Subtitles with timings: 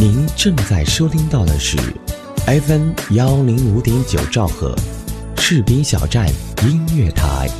[0.00, 1.76] 您正在收听到的是
[2.46, 4.74] FM 幺零五点九兆赫，
[5.36, 6.26] 士兵小站
[6.62, 7.50] 音乐台。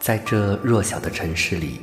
[0.00, 1.82] 在这弱小的城市里，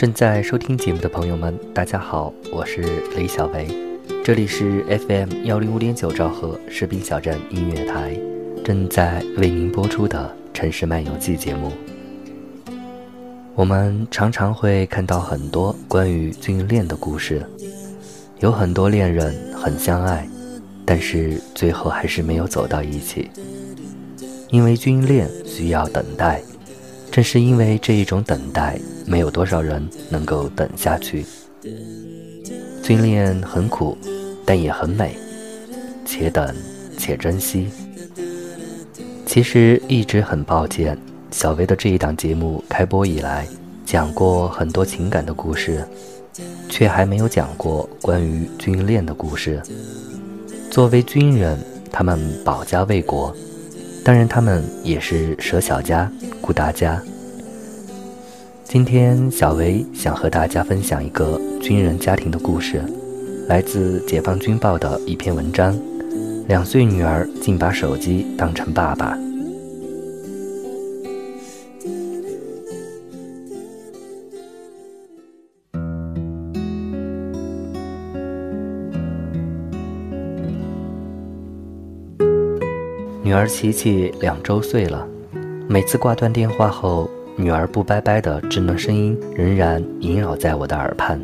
[0.00, 2.80] 正在收听节目的朋友们，大家好，我是
[3.14, 3.68] 李小维，
[4.24, 8.18] 这里是 FM 幺零五点九兆赫士兵小站音乐台，
[8.64, 11.70] 正在为您播出的《城市漫游记》节目。
[13.54, 17.44] 我们常常会看到很多关于军恋的故事，
[18.38, 20.26] 有很多恋人很相爱，
[20.86, 23.30] 但是最后还是没有走到一起，
[24.48, 26.40] 因为军恋需要等待。
[27.10, 28.80] 正是因为这一种等待，
[29.10, 31.26] 没有多少人能够等下去。
[32.80, 33.98] 军恋很苦，
[34.46, 35.16] 但也很美，
[36.06, 36.54] 且等
[36.96, 37.68] 且珍惜。
[39.26, 40.96] 其实一直很抱歉，
[41.32, 43.48] 小薇的这一档节目开播以来，
[43.84, 45.84] 讲过很多情感的故事，
[46.68, 49.60] 却还没有讲过关于军恋的故事。
[50.70, 51.58] 作为军人，
[51.90, 53.34] 他们保家卫国。
[54.04, 57.02] 当然，他们也是舍小家顾大家。
[58.72, 62.80] 今天，小维想和大家分享一个军人家庭的故事，
[63.48, 65.76] 来自《解放军报》的一篇文章。
[66.46, 69.18] 两岁女儿竟把手机当成爸爸。
[83.24, 85.04] 女儿琪琪两周岁了，
[85.68, 91.18] 每次挂断电话后，女儿不拜拜的稚嫩声音仍然萦绕在我的耳畔。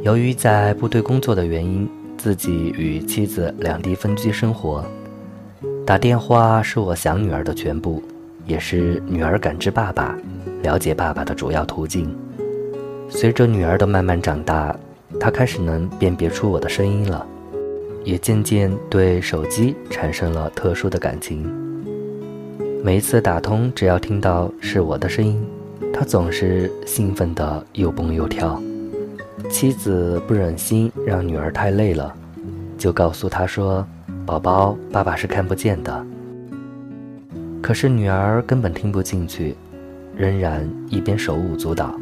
[0.00, 1.86] 由于在部队工作的原因，
[2.16, 4.82] 自己与妻子两地分居生活，
[5.84, 8.02] 打电话是我想女儿的全部，
[8.46, 10.16] 也是女儿感知爸爸、
[10.62, 12.08] 了解爸爸的主要途径。
[13.10, 14.74] 随着女儿的慢慢长大，
[15.20, 17.26] 她开始能辨别出我的声音了。
[18.02, 21.71] 也渐渐对手机产生了特殊的感情。
[22.84, 25.40] 每一次打通，只要听到是我的声音，
[25.94, 28.60] 他总是兴奋的又蹦又跳。
[29.48, 32.12] 妻子不忍心让女儿太累了，
[32.76, 33.86] 就告诉她说
[34.26, 36.04] ：“宝宝，爸爸是看不见的。”
[37.62, 39.54] 可是女儿根本听不进去，
[40.16, 41.94] 仍然一边手舞足蹈，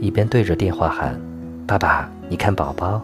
[0.00, 1.16] 一边对着电话喊
[1.64, 3.00] ：“爸爸，你看宝宝。”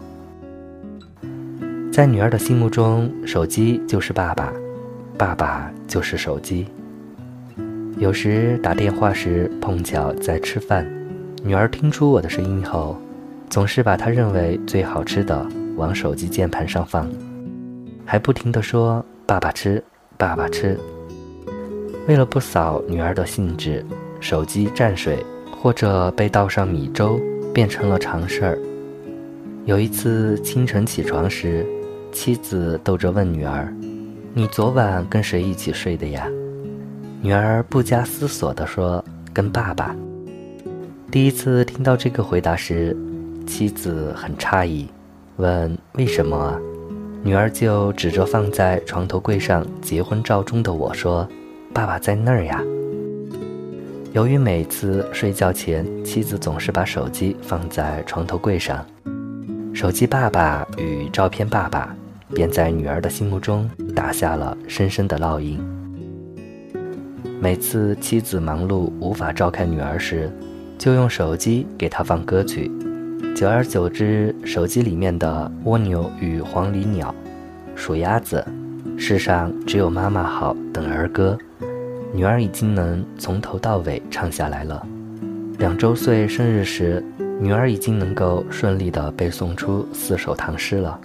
[1.93, 4.51] 在女儿的心目中，手机就是爸爸，
[5.17, 6.67] 爸爸就是手机。
[7.97, 10.85] 有时打电话时碰巧在吃饭，
[11.43, 12.97] 女儿听出我的声音后，
[13.49, 15.45] 总是把她认为最好吃的
[15.77, 17.09] 往手机键盘上放，
[18.05, 19.81] 还不停地说“爸爸吃，
[20.17, 20.77] 爸爸吃”。
[22.07, 23.83] 为了不扫女儿的兴致，
[24.19, 25.25] 手机沾水
[25.57, 27.19] 或者被倒上米粥
[27.53, 28.59] 变成了常事儿。
[29.63, 31.65] 有一次清晨起床时。
[32.11, 33.75] 妻子逗着问女儿
[34.33, 36.29] ：“你昨晚跟谁一起睡的呀？”
[37.21, 39.03] 女儿不加思索地说
[39.33, 39.95] ：“跟爸爸。”
[41.11, 42.95] 第一次听到这个回答时，
[43.47, 44.87] 妻子很诧异，
[45.37, 46.59] 问：“为什么？”
[47.23, 51.27] 女儿就指着放在床头柜上结婚照中的我说
[51.73, 52.63] ：“爸爸在那儿呀。”
[54.13, 58.85] 由于每次睡觉前，妻子总是把手机放在床头柜上，
[59.73, 61.95] 手机爸爸与照片爸爸。
[62.33, 65.63] 便在女儿的心目中打下了深深的烙印。
[67.45, 70.31] 每次妻子忙碌无法照看女儿时，
[70.79, 72.71] 就用手机给她放歌曲。
[73.35, 77.13] 久而久之，手机里面的蜗牛与黄鹂鸟、
[77.75, 78.43] 数鸭子、
[78.97, 81.37] 世上只有妈妈好等儿歌，
[82.15, 84.83] 女儿已经能从头到尾唱下来了。
[85.59, 87.05] 两周岁生日时，
[87.39, 90.99] 女儿已经能够顺利地背诵出四首唐诗了。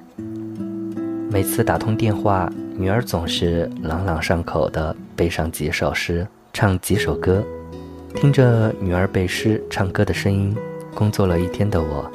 [1.31, 7.45] 每次打通电话，女儿总是朗朗上口地背上几首诗，唱几首歌。
[8.15, 10.57] 听着女儿背诗唱歌的声音，
[10.95, 12.11] 工作了一天的我，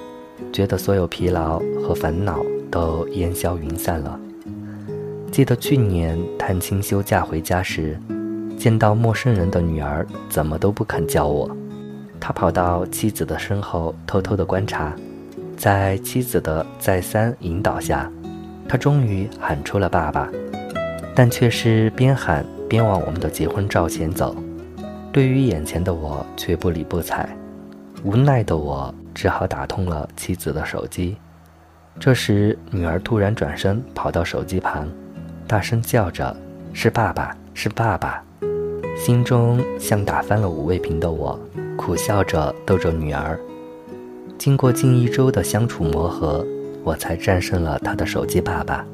[0.51, 4.19] 觉得所有疲劳和烦恼都烟消云散了。
[5.31, 7.95] 记得去年探亲休假回家时，
[8.57, 11.47] 见到陌生人的女儿，怎么都不肯叫我。
[12.19, 14.95] 他跑到妻子的身后，偷偷地观察，
[15.55, 18.11] 在妻子的再三引导下。
[18.67, 20.27] 他终于喊出了“爸爸”，
[21.15, 24.35] 但却是边喊边往我们的结婚照前走。
[25.13, 27.27] 对于眼前的我，却不理不睬。
[28.03, 31.15] 无奈的我只好打通了妻子的手机。
[31.99, 34.87] 这时，女儿突然转身跑到手机旁，
[35.47, 36.35] 大声叫着
[36.73, 38.21] ：“是爸爸，是爸爸！”
[38.97, 41.39] 心中像打翻了五味瓶的我，
[41.77, 43.39] 苦笑着逗着女儿。
[44.37, 46.45] 经过近一周的相处磨合。
[46.83, 48.85] 我才战胜了他的手机爸爸。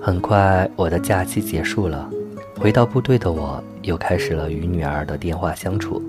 [0.00, 2.08] 很快，我的假期结束了，
[2.56, 6.00] 回到部队的我又开始了与女儿的电话相处。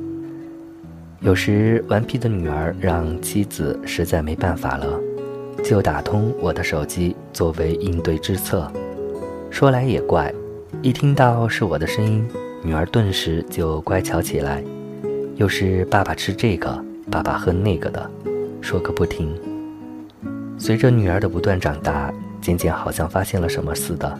[1.21, 4.99] 有时，顽皮的女儿让妻子实在没办法了，
[5.63, 8.71] 就打通我的手机作为应对之策。
[9.49, 10.31] 说来也怪，
[10.83, 12.25] 一听到是我的声音，
[12.63, 14.63] 女儿顿时就乖巧起来，
[15.35, 18.09] 又是爸爸吃这个，爸爸喝那个的，
[18.61, 19.35] 说个不停。
[20.59, 24.19] 随着女儿的不断长大，渐渐好像发现了什么似的。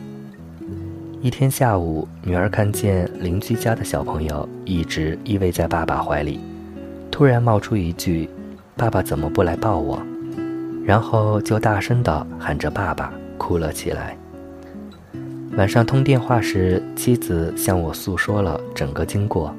[1.21, 6.39] 一天下午，女儿看见邻居家的小朋友一直依偎在爸爸怀里，
[7.12, 8.30] 突然冒出一句
[8.77, 10.01] ：“爸爸怎么不来抱我？”
[10.86, 14.18] 然后就大声地喊着“爸爸”，哭了起来。
[15.57, 19.54] 晚上通电话时，妻子向我诉说了整个经过，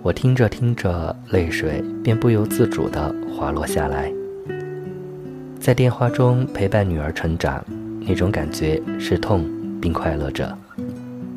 [0.00, 4.10] 我听着听着，泪水便不由自主地滑落下来。
[5.60, 7.62] 在电话中陪伴女儿成长，
[8.06, 9.44] 那种感觉是痛
[9.80, 10.56] 并快乐着。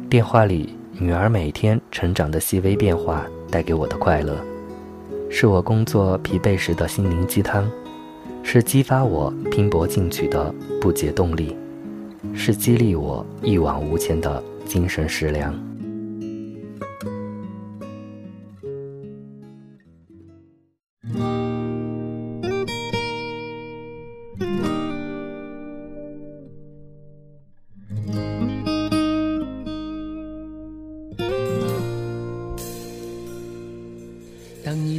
[0.10, 4.38] 电话里女儿每天成长的细微变化带给我的快乐，
[5.30, 7.70] 是我工作疲惫时的心灵鸡汤，
[8.44, 11.56] 是激发我拼搏进取的不竭动力，
[12.34, 15.54] 是激励我一往无前的精神食粮。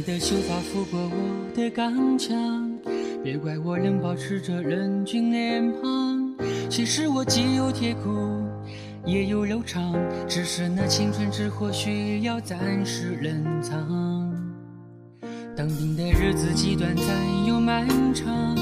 [0.09, 2.67] 的秀发拂过我的钢枪，
[3.23, 6.33] 别怪我仍保持着人君脸庞。
[6.67, 8.09] 其实我既有铁骨，
[9.05, 9.93] 也有柔肠，
[10.27, 13.77] 只是那青春之火需要暂时冷藏。
[15.55, 17.05] 当兵的日子既短暂
[17.45, 18.55] 又漫长，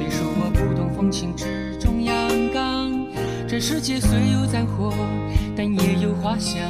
[0.00, 2.12] 别说我不懂风情之中阳
[2.52, 3.06] 刚。
[3.46, 4.92] 这世界虽有战火，
[5.56, 6.60] 但也有花香，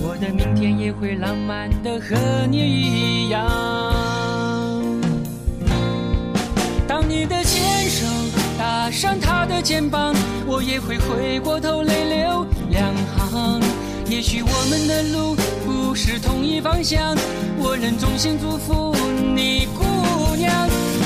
[0.00, 3.44] 我的明天也会浪漫的和你一样。
[6.86, 8.06] 当你的牵手
[8.56, 10.14] 搭上他的肩膀，
[10.46, 13.60] 我也会回过头泪流两行。
[14.08, 15.34] 也许我们的路
[15.66, 17.16] 不是同一方向，
[17.58, 18.94] 我仍衷心祝福
[19.34, 20.54] 你，姑娘。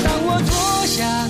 [0.03, 1.27] 当我脱下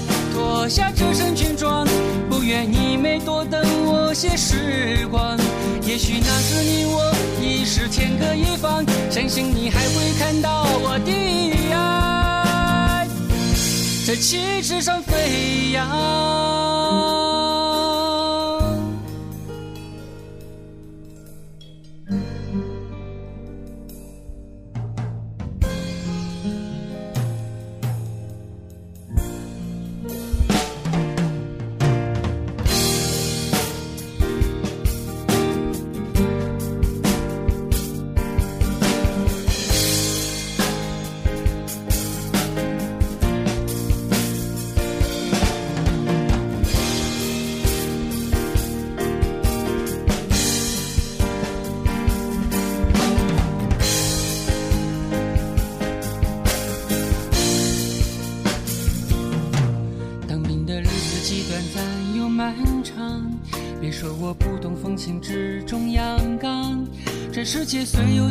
[0.65, 1.87] 脱下这身军装，
[2.27, 5.37] 不愿你没多等我些时光。
[5.83, 11.11] 也许那时你我已是天各一方，相信你还会看到我的
[11.71, 13.07] 爱。
[14.07, 16.84] 在旗帜上飞扬。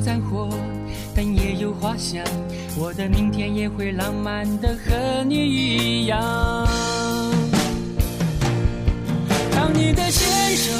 [0.04, 0.50] 战火，
[1.14, 2.22] 但也有花香。
[2.76, 6.20] 我的明天也会浪漫的和你一样。
[9.52, 10.70] 当你的牵手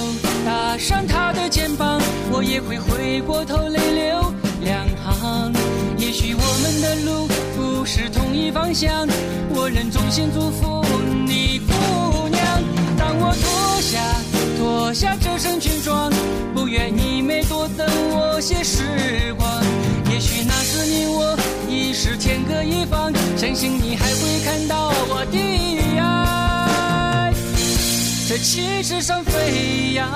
[0.45, 1.99] 搭上他的肩膀，
[2.31, 5.53] 我也会回过头泪流两行。
[5.97, 7.27] 也许我们的路
[7.57, 9.09] 不是同一方向，
[9.55, 10.85] 我仍衷心祝福
[11.27, 11.75] 你，姑娘。
[11.75, 12.14] 当我脱下
[14.95, 16.11] 下这身裙装，
[16.55, 19.63] 不愿你没多等我些时光。
[20.11, 21.37] 也许那时你我。
[21.67, 25.39] 已是天各一方，相信你还会看到我的
[25.99, 27.33] 爱，
[28.29, 30.07] 在旗帜上飞扬。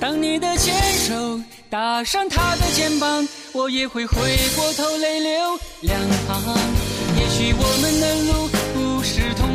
[0.00, 0.74] 当你的牵
[1.06, 1.38] 手
[1.68, 6.56] 搭上他的肩膀，我也会回过头泪流两行。
[7.18, 8.80] 也许我们的路不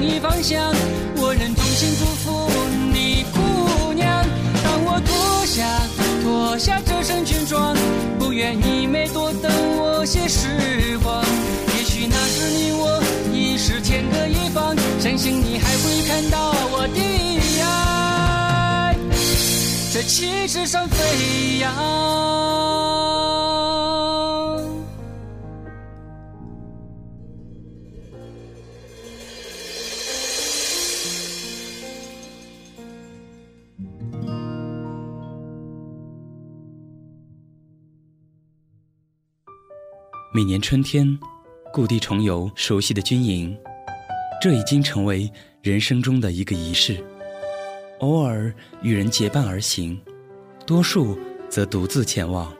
[0.01, 0.73] 一方向，
[1.17, 2.49] 我仍衷心祝福
[2.91, 4.25] 你，姑娘。
[4.63, 5.65] 当我脱下
[6.23, 7.75] 脱下这身军装。
[8.19, 11.23] 不愿你没多等我些时光，
[11.77, 13.01] 也许那时你我
[13.33, 17.01] 已是天各一方，相信你还会看到我的
[17.61, 18.95] 爱，
[19.93, 23.20] 在旗帜上飞扬。
[40.41, 41.19] 每年春天，
[41.71, 43.55] 故地重游熟悉的军营，
[44.41, 45.31] 这已经成为
[45.61, 47.05] 人生中的一个仪式。
[47.99, 50.01] 偶尔与人结伴而行，
[50.65, 51.15] 多数
[51.47, 52.51] 则独自前往。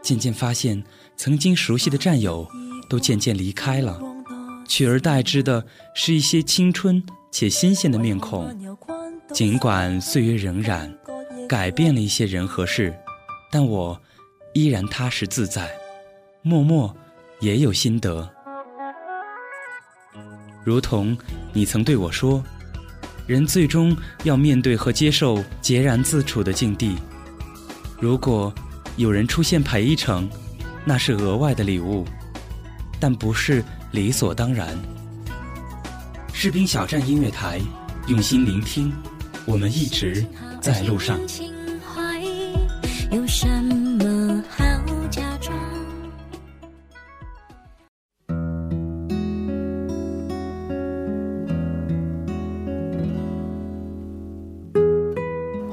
[0.00, 0.82] 渐渐发现，
[1.14, 2.48] 曾经熟悉的战友
[2.88, 4.00] 都渐渐离开了，
[4.66, 5.62] 取而代之的
[5.94, 8.50] 是一些青春且新鲜的面孔。
[9.34, 10.90] 尽管岁月荏苒，
[11.46, 12.98] 改变了一些人和事，
[13.52, 14.00] 但我
[14.54, 15.70] 依然踏实自在。
[16.48, 16.96] 默默
[17.40, 18.26] 也有心得，
[20.64, 21.14] 如同
[21.52, 22.42] 你曾对我说
[23.28, 26.96] ：“人最终要面对和接受孑然自处的境地。
[28.00, 28.50] 如果
[28.96, 30.26] 有人出现陪一程，
[30.86, 32.06] 那是额外的礼物，
[32.98, 34.74] 但不是理所当然。”
[36.32, 37.60] 士兵小站音乐台，
[38.06, 38.90] 用心聆听，
[39.44, 40.24] 我们一直
[40.62, 41.18] 在路上。
[43.10, 43.74] 有什么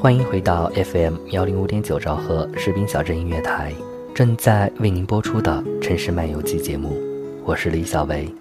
[0.05, 3.73] 欢迎回到 FM 幺零五点九兆赫士兵小镇音乐台，
[4.13, 6.95] 正在为您播出的《城市漫游记》节目，
[7.43, 8.31] 我是李小维。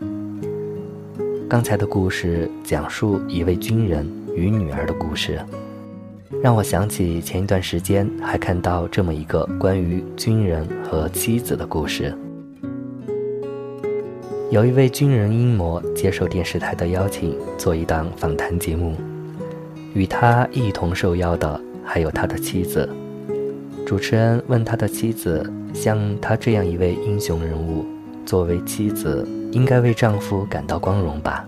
[1.49, 5.41] 刚才的故事讲述一位军人与女儿的故事，
[6.43, 12.15] 让我想起前一段时间还看到这么一个关于军人和妻子的故事。
[14.51, 18.95] 有一位军人英模接受电视台的邀请，做一档访谈节目。
[19.95, 22.89] 与他一同受邀的还有他的妻子。
[23.87, 27.85] 主持人问他的妻子：“像他这样一位英雄人物，
[28.27, 31.47] 作为妻子，应该为丈夫感到光荣吧？”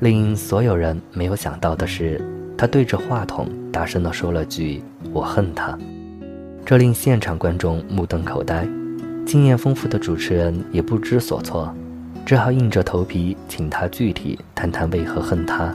[0.00, 2.20] 令所有人没有想到的是，
[2.56, 4.82] 他对着话筒大声地说了句
[5.12, 5.78] ：“我恨他。”
[6.64, 8.68] 这令现场观众目瞪口呆，
[9.26, 11.74] 经验丰富的主持人也不知所措，
[12.26, 15.74] 只好硬着头皮请他具体谈谈为何恨他。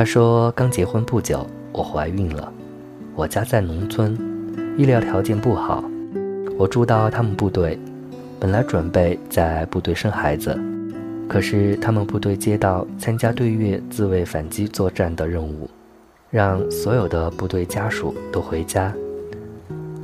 [0.00, 2.50] 他说：“刚结婚不久，我怀孕了。
[3.14, 4.16] 我家在农村，
[4.78, 5.84] 医疗条件不好。
[6.56, 7.78] 我住到他们部队，
[8.38, 10.58] 本来准备在部队生孩子，
[11.28, 15.68] 可是他们部队接到参加对越自卫反击作战的任务，
[16.30, 18.94] 让所有的部队家属都回家。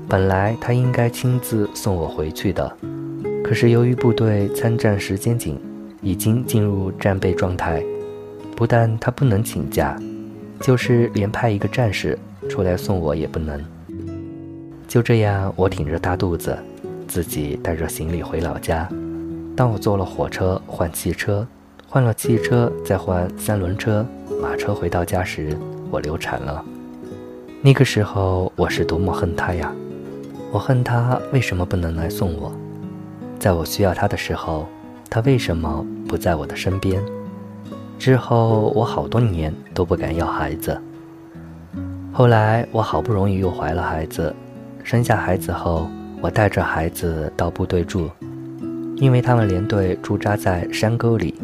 [0.07, 2.71] 本来他应该亲自送我回去的，
[3.43, 5.59] 可是由于部队参战时间紧，
[6.03, 7.83] 已经进入战备状态。”
[8.57, 9.95] 不但他不能请假，
[10.61, 13.63] 就是连派一个战士出来送我也不能。
[14.89, 16.57] 就这样，我挺着大肚子，
[17.07, 18.89] 自己带着行李回老家。
[19.55, 21.47] 当我坐了火车换汽车，
[21.87, 24.07] 换了汽车再换三轮车、
[24.41, 25.55] 马车回到家时，
[25.91, 26.65] 我流产了。
[27.61, 29.71] 那个时候，我是多么恨他呀！
[30.51, 32.51] 我恨他为什么不能来送我？
[33.39, 34.67] 在我需要他的时候，
[35.11, 37.03] 他为什么不在我的身边？
[37.99, 40.81] 之后，我好多年都不敢要孩子。
[42.13, 44.35] 后来，我好不容易又怀了孩子，
[44.85, 45.89] 生下孩子后，
[46.21, 48.11] 我带着孩子到部队住，
[48.97, 51.35] 因为他们连队驻扎在山沟里，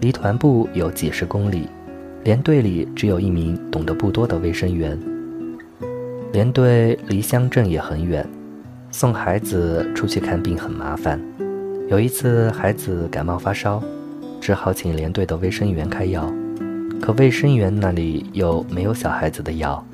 [0.00, 1.68] 离团部有几十公里，
[2.24, 4.98] 连队里只有一名懂得不多的卫生员。
[6.32, 8.26] 连队离乡镇也很远，
[8.90, 11.20] 送孩子出去看病很麻烦。
[11.88, 13.82] 有一次孩子感冒发烧，
[14.40, 16.32] 只好请连队的卫生员开药，
[17.00, 19.84] 可卫生员那里又没有小孩子的药，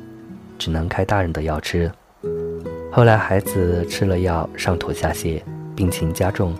[0.58, 1.90] 只能开大人的药吃。
[2.92, 5.42] 后来孩子吃了药，上吐下泻，
[5.74, 6.54] 病情加重。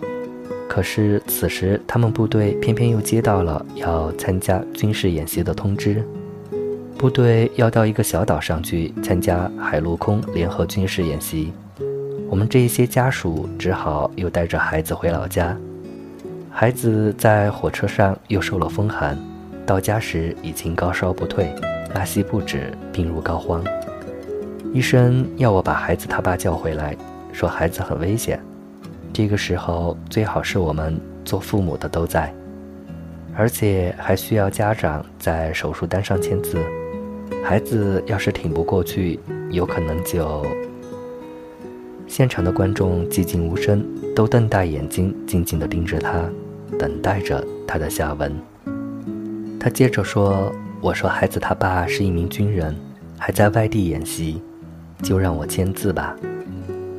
[0.67, 6.03] 可是此时他们部队偏偏又接到了要参加军事演习的通知。
[6.97, 11.53] 部队要到一个小岛上去参加海陆空联合军事演习，
[12.29, 15.55] 我们这一些家属只好又带着孩子回老家。
[16.57, 19.17] 孩子在火车上又受了风寒，
[19.65, 21.53] 到家时已经高烧不退，
[21.93, 23.61] 拉稀不止，病入膏肓。
[24.71, 26.95] 医生要我把孩子他爸叫回来，
[27.33, 28.39] 说孩子很危险。
[29.11, 32.33] 这个时候最好是我们做父母的都在，
[33.35, 36.57] 而且还需要家长在手术单上签字。
[37.43, 39.19] 孩子要是挺不过去，
[39.51, 40.41] 有可能就……
[42.07, 43.85] 现场的观众寂静无声，
[44.15, 46.23] 都瞪大眼睛，静静地盯着他，
[46.79, 48.33] 等待着他的下文。
[49.59, 52.75] 他接着说：“我说孩子他爸是一名军人，
[53.17, 54.41] 还在外地演习，
[55.01, 56.15] 就让我签字吧。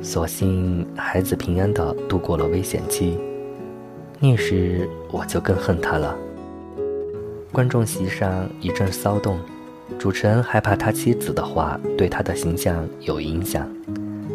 [0.01, 3.17] 所幸孩子平安地度过了危险期。
[4.19, 6.15] 那时我就更恨他了。”
[7.53, 9.39] 观众席上一阵骚动。
[9.97, 13.65] 主持人害怕他妻子的话对他的形象有影响，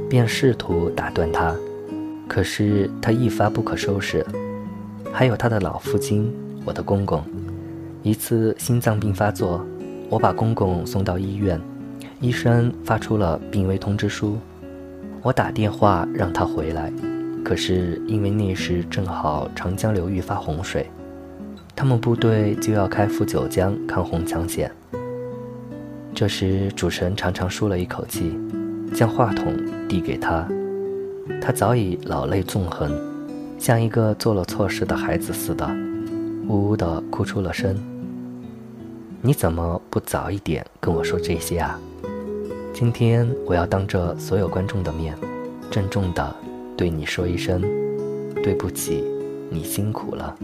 [0.09, 1.55] 便试图打断他，
[2.27, 4.25] 可是他一发不可收拾。
[5.13, 6.33] 还有他的老父亲，
[6.65, 7.23] 我的公公，
[8.03, 9.65] 一次心脏病发作，
[10.09, 11.61] 我把公公送到医院，
[12.19, 14.39] 医生发出了病危通知书，
[15.21, 16.91] 我打电话让他回来，
[17.45, 20.91] 可是因为那时正好长江流域发洪水，
[21.77, 24.73] 他们部队就要开赴九江抗洪抢险。
[26.15, 28.33] 这时，主持人长长舒了一口气，
[28.95, 29.55] 将话筒
[29.87, 30.49] 递给他。
[31.41, 32.91] 他早已老泪纵横，
[33.63, 35.65] 像一个做了错事的孩子似的，
[36.49, 37.77] 呜呜的哭出了声。
[39.21, 41.79] 你怎么不早一点跟我说这些啊？
[42.75, 45.17] 今天我要当着所有观众的面，
[45.71, 46.35] 郑重的
[46.77, 47.63] 对你说一声
[48.43, 49.05] 对不起，
[49.49, 50.37] 你辛苦了。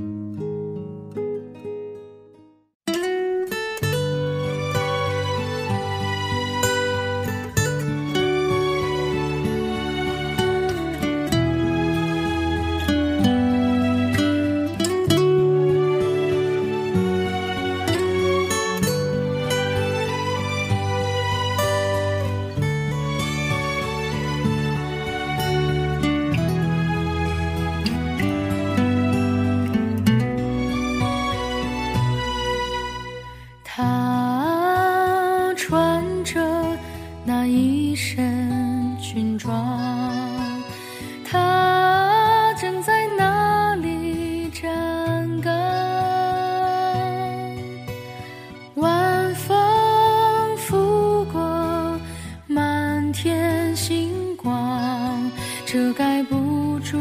[55.78, 56.98] 遮盖不住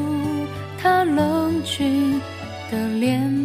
[0.77, 2.21] 他冷峻
[2.69, 3.36] 的脸。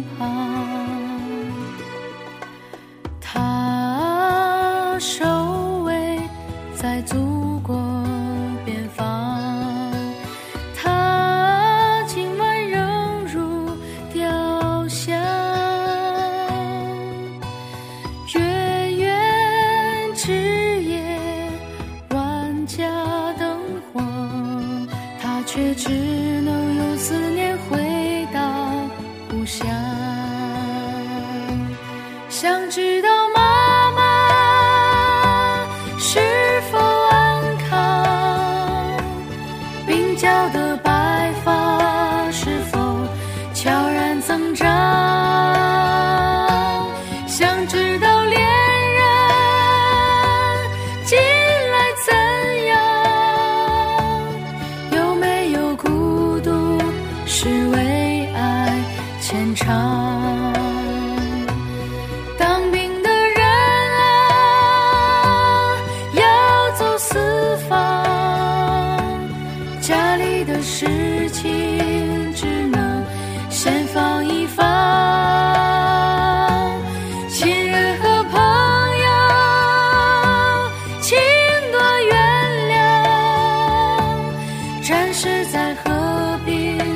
[85.23, 86.92] 是在何必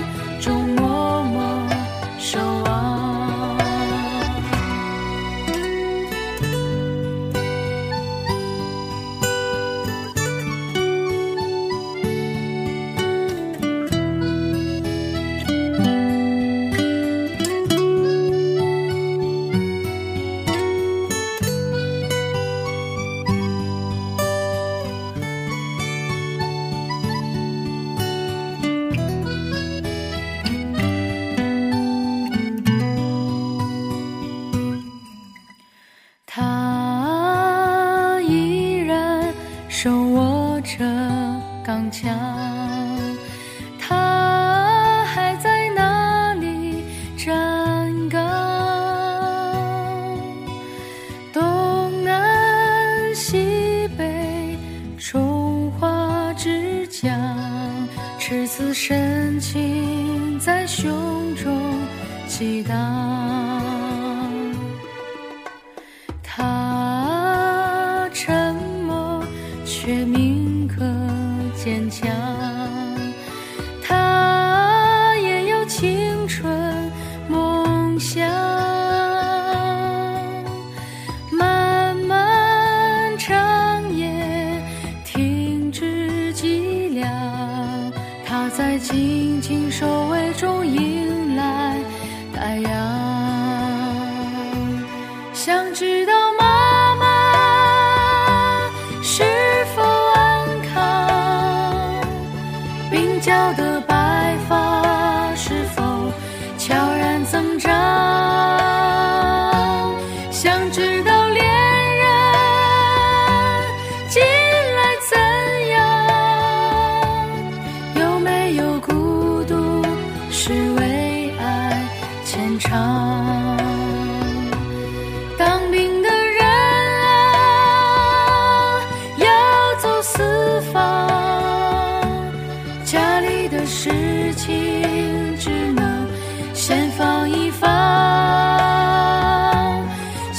[95.47, 96.16] 想知道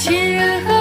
[0.09, 0.78] 亲人。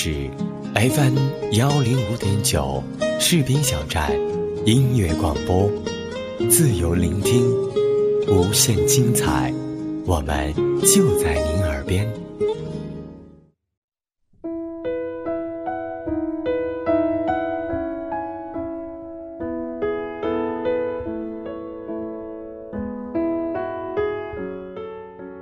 [0.00, 0.30] 是
[0.74, 1.18] FM
[1.54, 2.80] 幺零五点九
[3.18, 4.12] 士兵小站
[4.64, 5.68] 音乐广播，
[6.48, 7.52] 自由聆听，
[8.28, 9.52] 无限精彩，
[10.06, 12.08] 我们就在您耳边。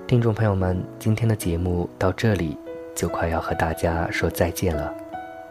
[0.06, 2.56] 听众朋友们，今天的节目到这里
[2.96, 4.92] 就快要和大家说再见了。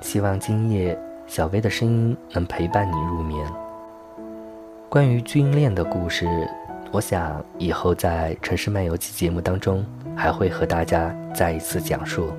[0.01, 3.47] 希望今夜小薇的声音能陪伴你入眠。
[4.89, 6.27] 关于军恋的故事，
[6.91, 12.29] 我想以后在《城市漫游记》节目当中还会和大家再一次讲述。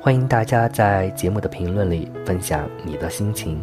[0.00, 3.62] 欢迎大家在节目的评论里分享你的心情，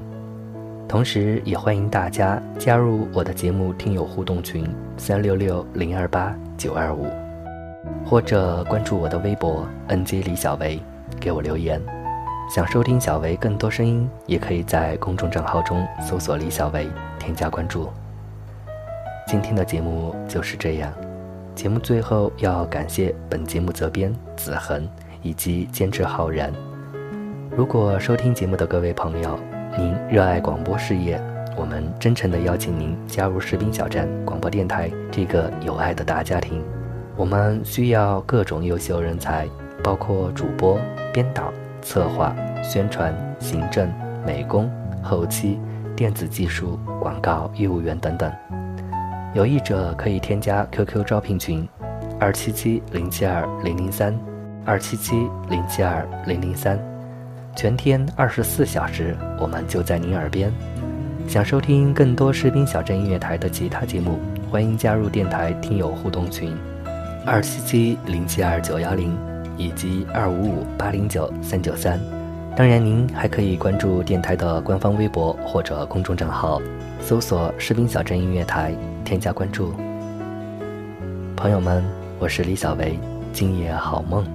[0.88, 4.66] 同时也欢迎大家加入我的节目听友互动群
[4.98, 7.08] 三六六零二八九二五。
[8.10, 10.80] 或者关注我的微博 “nj 李小维”，
[11.20, 11.82] 给我留言。
[12.50, 16.88] 想收听小维更多声音，也可以在公众账号中搜索“李小维”，
[17.20, 17.90] 添加关注。
[19.28, 20.90] 今天的节目就是这样。
[21.54, 24.88] 节目最后要感谢本节目责编子恒
[25.22, 26.54] 以及监制浩然。
[27.58, 29.38] 如果收听节目的各位朋友，
[29.78, 31.22] 您热爱广播事业，
[31.58, 36.64] 我们真诚的邀请您加入士兵小站广播电台这个有爱的大家庭。
[37.18, 39.48] 我们需要各种优秀人才，
[39.84, 40.80] 包括主播、
[41.12, 41.52] 编导、
[41.82, 43.92] 策划、宣传、行政、
[44.24, 44.70] 美工、
[45.02, 45.60] 后期、
[45.96, 48.32] 电子技术、广告业务员等等。
[49.34, 51.68] 有意者可以添加 QQ 招聘群：
[52.20, 54.16] 二七七零七二零零三，
[54.64, 56.80] 二七七零七二零零三，
[57.56, 60.54] 全天二十四小时，我们就在您耳边。
[61.28, 64.20] 想收听更多士兵小镇音乐台的其他节目，
[64.52, 66.56] 欢迎加入电台听友互动群。
[67.28, 69.14] 二七七零七二九幺零
[69.58, 72.00] 以及二五五八零九三九三，
[72.56, 76.62] 当然您还可以关注电台的官方微博或者公众账号，
[77.02, 79.74] 搜索“士兵小镇音乐台”，添加关注。
[81.36, 81.84] 朋友们，
[82.18, 82.98] 我是李小维，
[83.34, 84.26] 今夜好梦，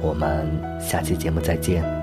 [0.00, 0.44] 我们
[0.80, 2.01] 下期节目再见。